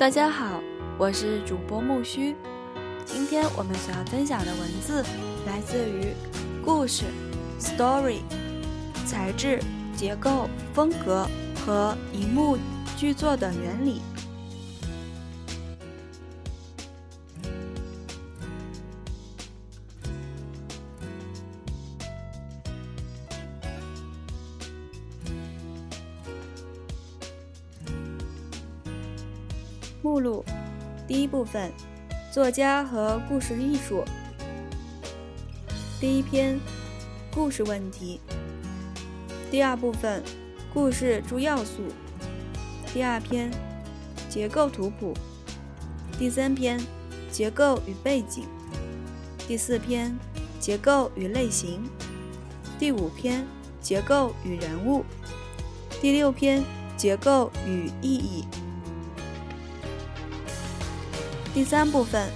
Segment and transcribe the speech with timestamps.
[0.00, 0.62] 大家好，
[0.96, 2.34] 我是主播木须。
[3.04, 5.04] 今天我们所要分享的文字
[5.46, 6.14] 来自于
[6.64, 7.04] 故事
[7.60, 8.20] （story）、
[9.04, 9.60] 材质、
[9.94, 12.56] 结构、风格和荧幕
[12.96, 14.00] 剧作的原理。
[30.02, 30.42] 目录：
[31.06, 31.70] 第一部分，
[32.32, 34.02] 作家和故事艺术。
[36.00, 36.58] 第一篇，
[37.34, 38.18] 故事问题。
[39.50, 40.22] 第二部分，
[40.72, 41.82] 故事诸要素。
[42.94, 43.50] 第二篇，
[44.30, 45.12] 结构图谱。
[46.18, 46.80] 第三篇，
[47.30, 48.44] 结构与背景。
[49.46, 50.16] 第四篇，
[50.58, 51.82] 结构与类型。
[52.78, 53.46] 第五篇，
[53.82, 55.04] 结构与人物。
[56.00, 56.62] 第六篇，
[56.96, 58.46] 结构与意义。
[61.52, 62.30] 第三部分，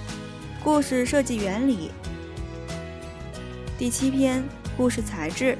[0.61, 1.89] 故事设计原理。
[3.77, 4.43] 第七篇，
[4.75, 5.57] 故事材质。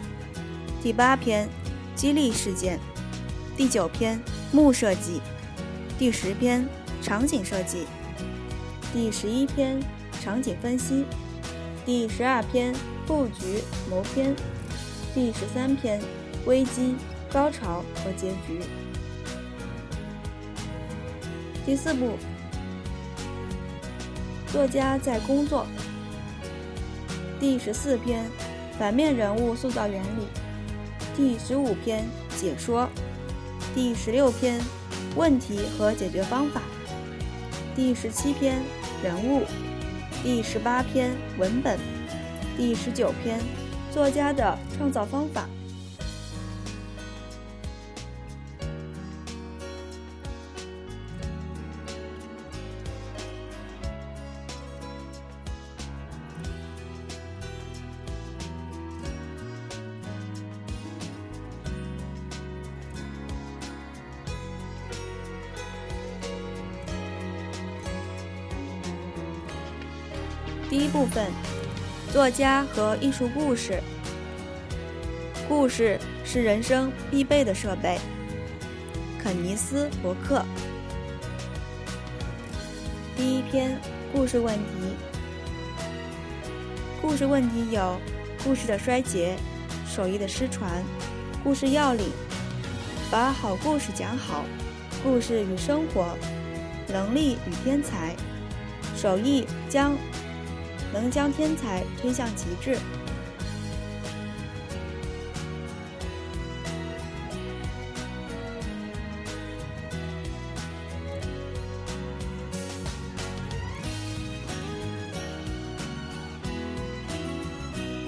[0.83, 1.47] 第八篇，
[1.95, 2.77] 激励事件。
[3.55, 4.19] 第九篇，
[4.51, 5.21] 幕设计。
[5.97, 6.67] 第十篇，
[7.01, 7.85] 场景设计。
[8.93, 9.81] 第十一篇，
[10.21, 11.05] 场景分析。
[11.85, 12.75] 第十二篇，
[13.07, 14.35] 布局谋篇。
[15.13, 16.01] 第十三篇，
[16.45, 16.95] 危机、
[17.31, 18.59] 高潮和结局。
[21.65, 22.17] 第四步。
[24.55, 25.67] 作家在工作。
[27.41, 28.23] 第十四篇，
[28.79, 30.27] 反面人物塑造原理。
[31.13, 32.05] 第十五篇，
[32.37, 32.87] 解说。
[33.75, 34.57] 第十六篇，
[35.17, 36.61] 问题和解决方法。
[37.75, 38.61] 第十七篇，
[39.03, 39.41] 人物。
[40.23, 41.77] 第十八篇，文本。
[42.55, 43.37] 第十九篇，
[43.91, 45.49] 作家的创造方法。
[70.77, 71.31] 第一部分，
[72.11, 73.81] 作家和艺术故事。
[75.47, 77.97] 故事是人生必备的设备。
[79.17, 80.43] 肯尼斯·伯克。
[83.15, 83.79] 第一篇
[84.11, 84.63] 故事问题。
[87.01, 87.97] 故事问题有：
[88.43, 89.37] 故事的衰竭、
[89.87, 90.83] 手艺的失传、
[91.41, 92.09] 故事要领、
[93.09, 94.43] 把好故事讲好、
[95.01, 96.17] 故事与生活、
[96.89, 98.13] 能力与天才、
[98.97, 99.95] 手艺将。
[100.95, 102.77] 能将天才推向极致。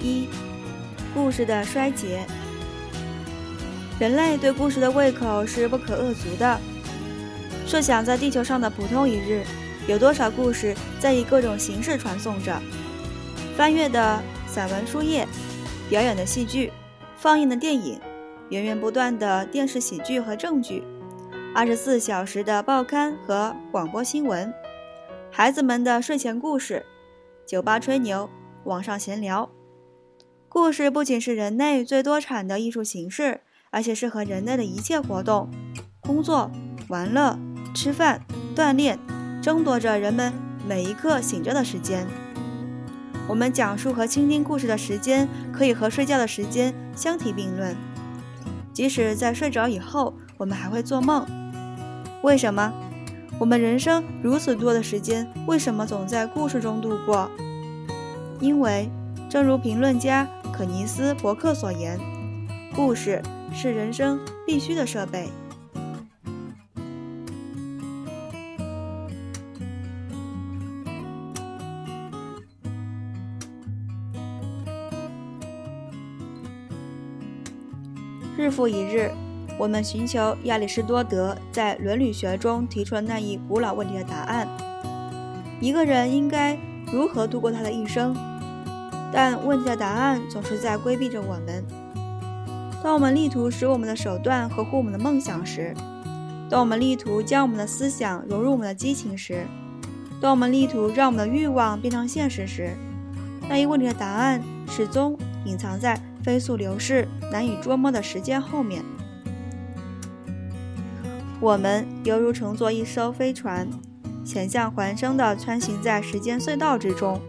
[0.00, 0.30] 一、
[1.12, 2.24] 故事的衰竭。
[4.00, 6.58] 人类对故事的胃口是不可遏足的。
[7.66, 9.44] 设想在地球上的普通一日。
[9.88, 12.60] 有多少故事在以各种形式传送着？
[13.58, 15.26] 翻阅的散文书页，
[15.90, 16.72] 表演的戏剧，
[17.16, 18.00] 放映的电影，
[18.50, 20.84] 源源不断的电视喜剧和正剧，
[21.52, 24.54] 二十四小时的报刊和广播新闻，
[25.32, 26.86] 孩子们的睡前故事，
[27.44, 28.30] 酒吧吹牛，
[28.62, 29.50] 网上闲聊。
[30.48, 35.50] 故事不仅是人类最多产的艺术形式，而且适合人类的一切活动：
[36.02, 36.48] 工作、
[36.86, 37.36] 玩乐、
[37.74, 38.24] 吃饭、
[38.54, 38.96] 锻炼。
[39.42, 40.32] 争夺着人们
[40.64, 42.06] 每一刻醒着的时间。
[43.28, 47.76] 我们讲述和倾听故事的时间，可以和睡觉的时间相提并论。
[48.72, 51.26] 即使在睡着以后，我们还会做梦。
[52.22, 52.72] 为什么？
[53.38, 57.30] 我们人生如此多的时间，为什么总在故事中度过？
[58.40, 58.88] 因为，
[59.28, 62.00] 正如评论家可尼斯·伯克所言，
[62.74, 63.22] 故事
[63.52, 65.28] 是人生必须的设备。
[78.38, 79.10] 日复一日，
[79.58, 84.46] 我们寻求亚里士多德在《伦理学》中提出的那一古老问题的答案：
[85.60, 86.56] 一个人应该
[86.92, 88.14] 如何度过他的一生？
[89.12, 91.64] 但问题的答案总是在规避着我们。
[92.80, 95.74] 当我们力图使我们的手段合乎我们的梦想时，
[96.48, 99.48] 当我们力图将我们的思想融入我们的激情时，
[100.20, 102.70] 当我们力图让我们的欲望变成现实时，
[103.48, 106.00] 那一问题的答案始终隐藏在。
[106.22, 108.82] 飞速流逝、难以捉摸的时间后面，
[111.40, 113.68] 我们犹如乘坐一艘飞船，
[114.24, 117.20] 险象环生地穿行在时间隧道之中。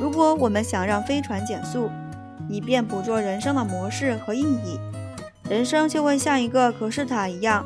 [0.00, 1.90] 如果我们想让飞船减速，
[2.48, 4.78] 以便捕捉人生的模式和意义，
[5.48, 7.64] 人生就会像一个可视塔一样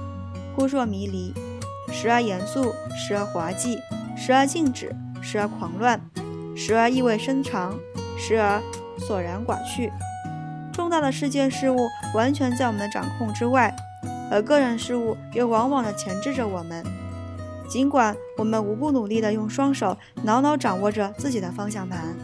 [0.55, 1.33] 扑朔迷离，
[1.93, 3.79] 时而严肃，时而滑稽，
[4.17, 6.01] 时而静止，时而狂乱，
[6.57, 7.79] 时而意味深长，
[8.17, 8.61] 时而
[8.99, 9.93] 索然寡趣。
[10.79, 13.75] 重大的世界事物完全在我们的掌控之外。
[14.31, 16.85] 而个人事物又往往的钳制着我们，
[17.69, 22.15] 尽管我们无不努力的用双手牢牢掌握着自己的方向盘。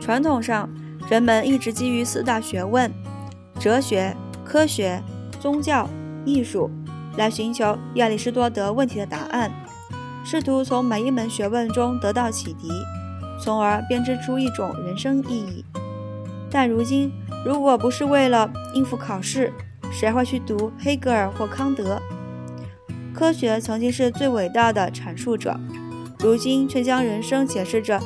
[0.00, 0.66] 传统上，
[1.10, 2.90] 人们一直基于四大学问——
[3.60, 5.02] 哲学、科学、
[5.38, 5.86] 宗教、
[6.24, 6.70] 艺术，
[7.16, 9.50] 来寻求亚里士多德问题的答案。
[10.24, 12.68] 试图从每一门学问中得到启迪，
[13.42, 15.64] 从而编织出一种人生意义。
[16.50, 17.12] 但如今，
[17.44, 19.52] 如果不是为了应付考试，
[19.90, 22.00] 谁会去读黑格尔或康德？
[23.12, 25.58] 科学曾经是最伟大的阐述者，
[26.20, 28.00] 如今却将人生解释着，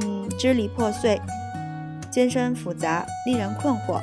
[0.00, 1.20] 嗯，支离破碎、
[2.10, 4.00] 艰深复杂，令人困惑。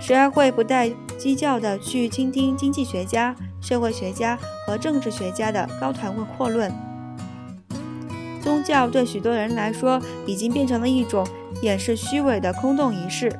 [0.00, 3.34] 谁还会不带讥教地去倾听经济学家？
[3.60, 6.72] 社会学家和政治学家的高谈阔论，
[8.40, 11.26] 宗教对许多人来说已经变成了一种
[11.60, 13.36] 掩饰虚伪的空洞仪式。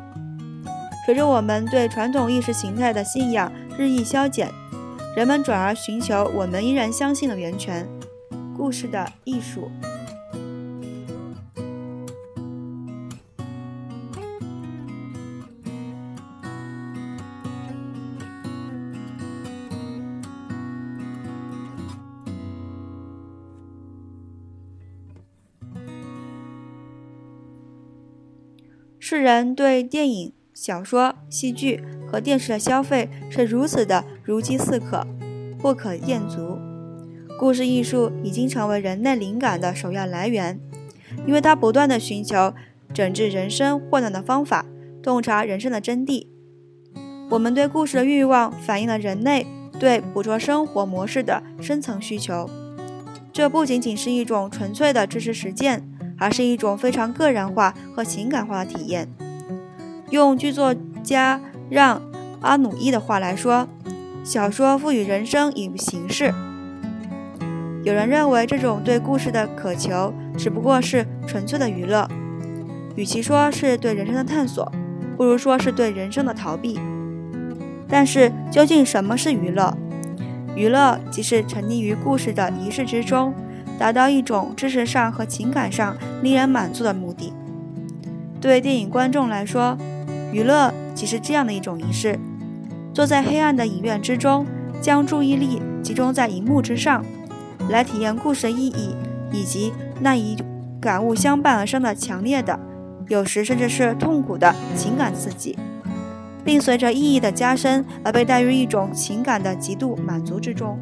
[1.06, 4.50] 随着我们对传统意识形态的信仰日益消减，
[5.16, 7.88] 人们转而寻求我们依然相信的源泉——
[8.56, 9.70] 故事的艺术。
[29.10, 35.06] 世人对电影、小说、戏剧和电视的消费是如此的如饥似渴，
[35.58, 36.58] 不可厌足。
[37.38, 40.60] 故事艺术已经成为人类灵感的首要来源，
[41.26, 42.52] 因为它不断的寻求
[42.92, 44.66] 整治人生混乱的方法，
[45.02, 46.26] 洞察人生的真谛。
[47.30, 49.46] 我们对故事的欲望反映了人类
[49.80, 52.50] 对捕捉生活模式的深层需求。
[53.32, 55.88] 这不仅仅是一种纯粹的知识实践。
[56.18, 59.08] 而是一种非常个人化和情感化的体验。
[60.10, 61.98] 用剧作家让·
[62.40, 63.68] 阿努伊的话来说，
[64.24, 66.34] 小说赋予人生以形式。
[67.84, 72.08] 有人认为这种对故事的渴求只不过是纯粹的娱乐，
[72.96, 74.70] 与其说是对人生的探索，
[75.16, 76.78] 不如说是对人生的逃避。
[77.88, 79.74] 但是，究竟什么是娱乐？
[80.54, 83.32] 娱乐即是沉溺于故事的仪式之中。
[83.78, 87.32] 达到一种知识上和情感上令人满足的目的。
[88.40, 89.78] 对电影观众来说，
[90.32, 92.18] 娱乐即是这样的一种仪式：
[92.92, 94.44] 坐在黑暗的影院之中，
[94.80, 97.04] 将注意力集中在荧幕之上，
[97.70, 98.94] 来体验故事的意义，
[99.32, 100.36] 以及那一
[100.80, 102.58] 感悟相伴而生的强烈的，
[103.08, 105.58] 有时甚至是痛苦的情感刺激，
[106.44, 110.78] 并随着意义的加深而被带入一种情感的极度满足之中。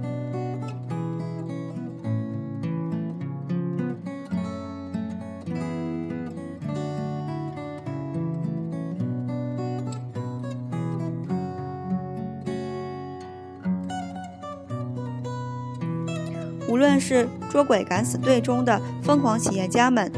[17.06, 20.10] 是捉鬼敢死队中的疯狂企业家们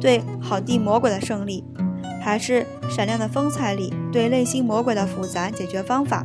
[0.00, 1.64] 对好地魔鬼的胜利，
[2.22, 6.24] 还是闪亮的风采里对内心魔鬼的复杂解决方法；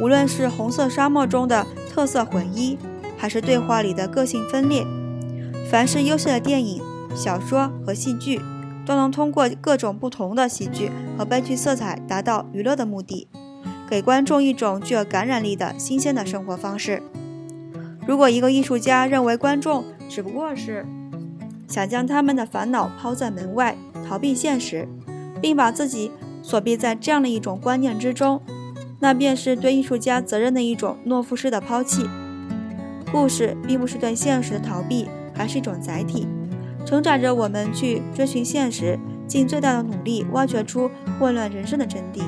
[0.00, 2.78] 无论是红色沙漠中的特色混一，
[3.18, 4.86] 还是对话里的个性分裂，
[5.70, 6.82] 凡是优秀的电影、
[7.14, 8.40] 小说和戏剧，
[8.86, 13.28] 都能通过各种不同的喜剧和悲剧色彩达到娱乐的目的，
[13.90, 17.02] 给观众一种具有感染力的新鲜的生活方式。
[18.06, 20.84] 如果一个艺术家认为观众只不过是
[21.66, 24.86] 想将他们的烦恼抛在门外，逃避现实，
[25.40, 26.10] 并把自己
[26.42, 28.42] 锁闭在这样的一种观念之中，
[29.00, 32.06] 那便是对艺术家责任的一种懦夫式的抛弃。
[33.10, 36.26] 故事并不是对现实的逃避，还是一种载体，
[36.84, 42.22] 承载着我们去追寻现实，尽最大的努力挖掘出混乱人生的真谛。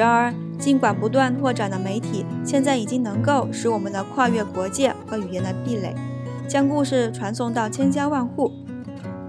[0.00, 5.94] 然而，尽管不断拓展的媒体现在已经能够使我们的跨越国界和语言的壁垒，
[6.48, 8.50] 将故事传送到千家万户，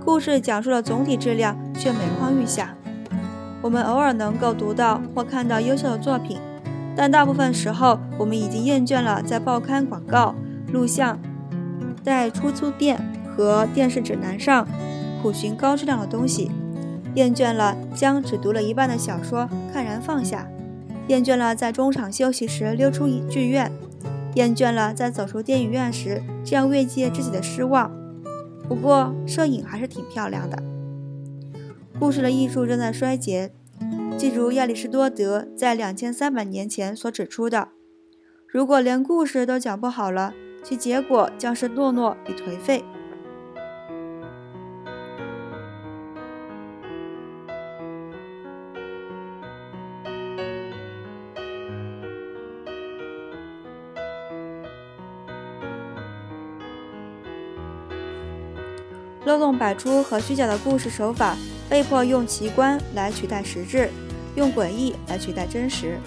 [0.05, 2.73] 故事讲述的总体质量却每况愈下。
[3.61, 6.39] 我们偶尔能够读到或看到优秀的作品，
[6.95, 10.33] 但大部分时候，我们已经厌倦了在报刊广告、
[10.71, 11.19] 录像
[12.01, 12.97] 带出租店
[13.35, 14.65] 和电视指南上
[15.21, 16.49] 苦寻高质量的东西，
[17.15, 20.47] 厌倦了将只读了一半的小说看然放下，
[21.07, 23.71] 厌倦了在中场休息时溜出剧院，
[24.35, 27.91] 厌倦了在走出电影院时这样越界自己的失望。
[28.67, 30.61] 不过，摄影还是挺漂亮的。
[31.99, 33.51] 故事的艺术正在衰竭，
[34.17, 37.69] 记住亚里士多德在两千三百年前所指出的：
[38.47, 42.83] 如果连故事都讲不好了，其结果将是懦弱与颓废。
[59.41, 61.35] 漏洞百出和虚假的故事手法。
[61.67, 63.89] 被迫用奇观来取代实质，
[64.35, 65.97] 用诡异来取代真实。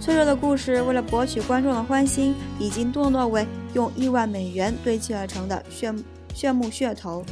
[0.00, 5.94] 脆弱的故事为了博取观众的欢心，已经堕落为用亿万美元堆砌而成的炫
[6.32, 7.22] 炫目噱头。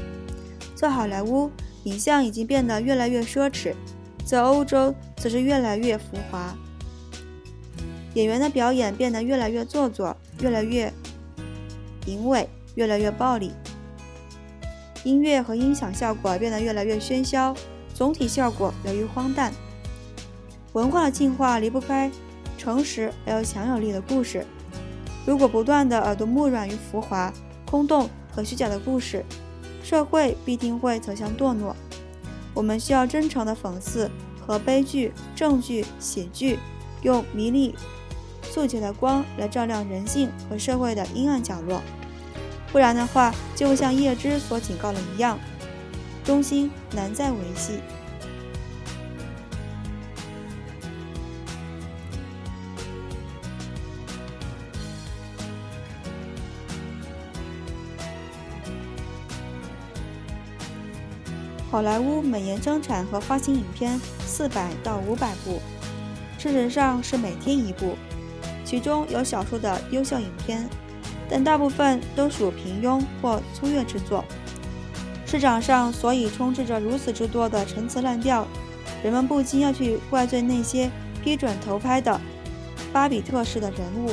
[0.75, 1.51] 在好莱坞，
[1.85, 3.73] 影像已经变得越来越奢侈；
[4.25, 6.53] 在欧洲，则是越来越浮华。
[8.15, 10.93] 演员的表演变得越来越做作，越来越
[12.07, 12.45] 淫秽，
[12.75, 13.53] 越来越暴力。
[15.07, 17.55] 音乐和音响效果变得越来越喧嚣，
[17.95, 19.53] 总体效果流于荒诞。
[20.73, 22.11] 文化的进化离不开
[22.59, 24.45] 诚实而又强有力的故事。
[25.25, 27.33] 如果不断的耳朵目软于浮华、
[27.65, 29.25] 空洞和虚假的故事，
[29.81, 31.77] 社会必定会走向堕落。
[32.53, 34.11] 我们需要真诚的讽刺
[34.45, 36.59] 和悲剧、正剧、喜剧，
[37.03, 37.73] 用迷离、
[38.43, 41.81] 素洁的光来照亮人性和社会的阴暗角落。
[42.73, 45.39] 不然的话，就会像叶芝所警告的一样，
[46.25, 47.81] 中心难再维系。
[61.71, 65.61] 好莱坞每年生产和发行影片四百到五百部，
[66.39, 67.97] 事实上是每天一部，
[68.65, 70.69] 其中有少数的优秀影片。
[71.29, 74.25] 但大部分都属平庸或粗略之作。
[75.27, 78.47] 市场上所以充斥着如此之多的陈词滥调，
[79.03, 80.89] 人们不禁要去怪罪那些
[81.23, 82.21] 批准投拍的
[82.93, 84.13] 巴比特式的人物。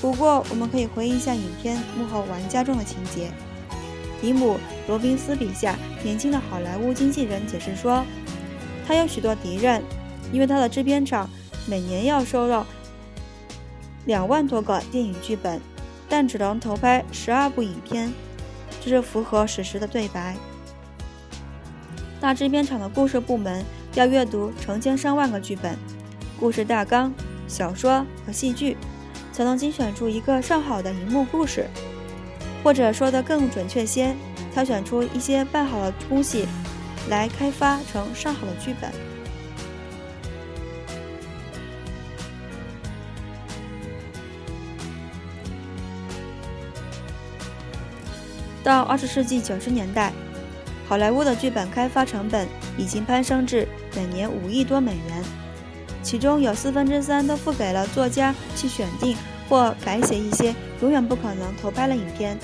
[0.00, 3.30] 不过，我们可以回忆一下影片幕后玩家中的情节。
[4.22, 4.56] 姨母
[4.88, 8.04] 罗宾斯笔下年轻的好莱坞经纪人解释说，
[8.86, 9.82] 他有许多敌人，
[10.32, 11.28] 因为他的制片厂
[11.68, 12.64] 每年要收到
[14.06, 15.60] 两万多个电影剧本。
[16.12, 18.12] 但只能投拍十二部影片，
[18.82, 20.36] 这是符合史实的对白。
[22.20, 23.64] 大制片厂的故事部门
[23.94, 25.74] 要阅读成千上万个剧本、
[26.38, 27.10] 故事大纲、
[27.48, 28.76] 小说和戏剧，
[29.32, 31.66] 才能精选出一个上好的荧幕故事，
[32.62, 34.14] 或者说的更准确些，
[34.52, 36.46] 挑选出一些半好的东西
[37.08, 38.92] 来开发成上好的剧本。
[48.62, 50.12] 到二十世纪九十年代，
[50.88, 52.46] 好莱坞的剧本开发成本
[52.78, 53.66] 已经攀升至
[53.96, 55.24] 每年五亿多美元，
[56.02, 59.16] 其中有四分之三都付给了作家去选定
[59.48, 62.38] 或改写一些永远不可能投拍的影片。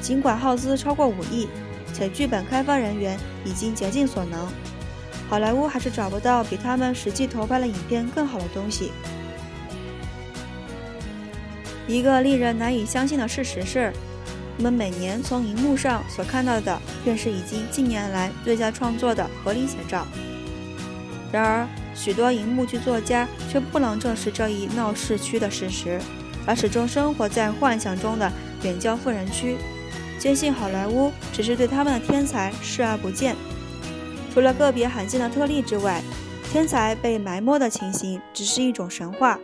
[0.00, 1.48] 尽管耗资超过五亿，
[1.94, 4.46] 且剧本开发人员已经竭尽所能，
[5.30, 8.92] 好莱坞还是找不到比他们实际投拍的影片更好的东西。
[11.86, 13.90] 一个令人难以相信的事实是。
[14.58, 20.04] 我们每年从荧幕上所看到的，便是已经近年来最佳创作的合理写照。
[21.30, 26.00] 然而，许多荧幕剧作家却不能正视这一闹市区的事实，
[26.44, 28.32] 而始终生活在幻想中的
[28.64, 29.56] 远郊富人区，
[30.18, 33.36] 坚信好莱坞只是对他们的天才视而不见。
[34.34, 36.02] 除了个别罕见的特例之外，
[36.50, 39.38] 天才被埋没的情形只是一种神话。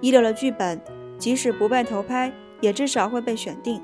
[0.00, 0.80] 一流的剧本，
[1.18, 3.82] 即使不被投拍，也至少会被选定。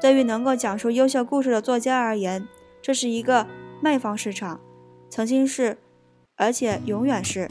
[0.00, 2.46] 对于能够讲述优秀故事的作家而言，
[2.82, 3.46] 这是一个
[3.80, 4.60] 卖方市场，
[5.08, 5.78] 曾经是，
[6.36, 7.48] 而且永远是。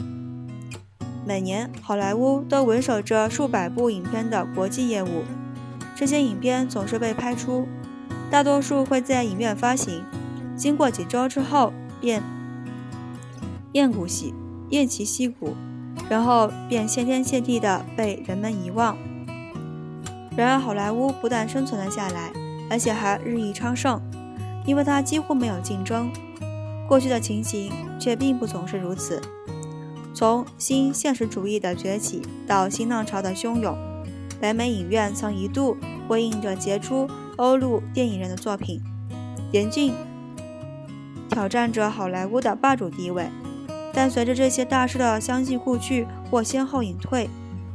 [1.26, 5.24] 每年，好莱坞都稳守着数百部影片的国际业务，
[5.96, 7.66] 这些影片总是被拍出，
[8.30, 10.04] 大多数会在影院发行，
[10.56, 12.22] 经过几周之后便
[13.72, 14.32] 偃骨息
[14.70, 15.56] 偃旗息鼓，
[16.08, 18.96] 然后便谢天谢地地被人们遗忘。
[20.36, 22.30] 然而，好莱坞不但生存了下来，
[22.68, 24.00] 而且还日益昌盛。
[24.66, 26.10] 因为它几乎没有竞争。
[26.88, 29.22] 过去的情形却并不总是如此。
[30.12, 33.76] 从新现实主义的崛起到新浪潮的汹涌，
[34.40, 35.76] 北美影院曾一度
[36.08, 38.82] 辉映着杰出欧陆电影人的作品，
[39.52, 39.94] 严峻
[41.30, 43.28] 挑战着好莱坞的霸主地位。
[43.92, 47.30] 但随着这些大师的相继故去或先后隐退，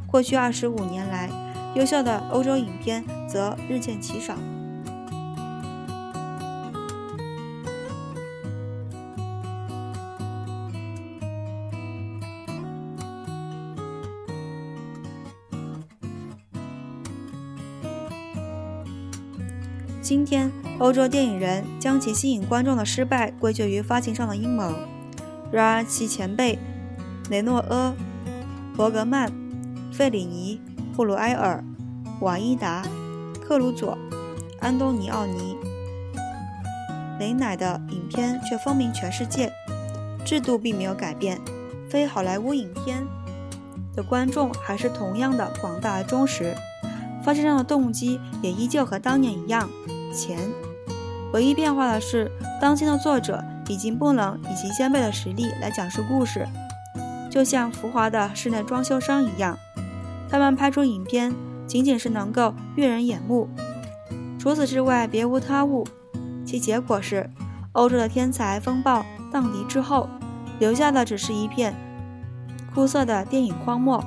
[0.06, 1.30] 过去二十五年来，
[1.74, 4.34] 优秀的欧洲影片则日渐稀少。
[20.02, 24.70] 今天，欧洲电影人将其吸引观众的失败归咎于发行上的阴谋。
[25.50, 26.58] 然而，其前辈
[27.30, 27.94] 雷诺阿、
[28.76, 29.32] 伯格曼、
[29.90, 30.60] 费里尼、
[30.94, 31.64] 布鲁埃尔、
[32.20, 32.82] 瓦伊达、
[33.40, 33.96] 克鲁佐、
[34.60, 35.56] 安东尼奥尼、
[37.18, 39.50] 雷乃的影片却风靡全世界。
[40.24, 41.40] 制度并没有改变，
[41.90, 43.04] 非好莱坞影片
[43.96, 46.54] 的观众还是同样的广大而忠实。
[47.24, 49.68] 发行上的动机也依旧和当年一样。
[50.14, 50.38] 钱，
[51.32, 52.30] 唯一变化的是，
[52.60, 56.46] 当今的作者已经不能以其先辈的实力来讲述故事，
[57.30, 59.58] 就像浮华的室内装修商一样，
[60.32, 61.30] 他们拍出影片
[61.66, 63.50] 仅仅是能够悦人眼目，
[64.38, 65.86] 除此之外别无他物。
[66.42, 67.28] 其结果是，
[67.72, 70.08] 欧洲的天才风暴荡涤之后，
[70.58, 71.74] 留下的只是一片
[72.74, 74.02] 枯涩的电影荒漠，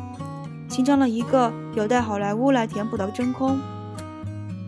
[0.67, 3.59] 形成了一个有待好莱坞来填补的真空。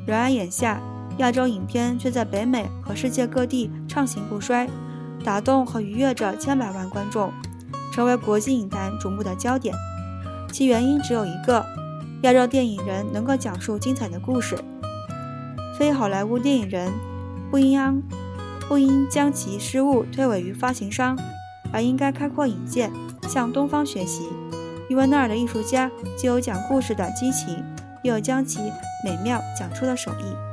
[0.05, 0.79] 然而眼下。
[1.17, 4.69] 亚洲影片却在北美和世界各地畅行不衰，
[5.23, 7.31] 打动和愉悦着千百万观众，
[7.91, 9.73] 成为国际影坛瞩目的焦点。
[10.57, 11.63] 其原因只有一个：
[12.23, 14.57] 要让电影人能够讲述精彩的故事。
[15.77, 16.91] 非好莱坞电影人
[17.51, 18.01] 不应
[18.67, 21.15] 不应将其失误推诿于发行商，
[21.71, 22.89] 而应该开阔眼界，
[23.29, 24.27] 向东方学习，
[24.89, 27.63] 因为那儿的艺术家既有讲故事的激情，
[28.01, 28.59] 又有将其
[29.05, 30.46] 美妙讲出的手艺。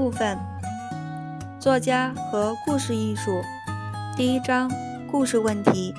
[0.00, 0.38] 部分：
[1.60, 3.42] 作家和故事艺术。
[4.16, 4.72] 第一章：
[5.10, 5.92] 故事问题。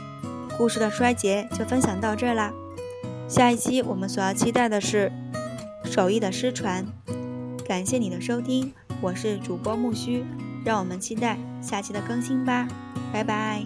[0.58, 2.52] 故事的衰竭就分享到这啦。
[3.28, 5.12] 下一期我们所要期待的是
[5.86, 6.84] 手艺的失传。
[7.64, 10.26] 感谢你的收听，我是主播木须，
[10.66, 12.68] 让我们期待下期的更新吧。
[13.14, 13.62] 拜拜。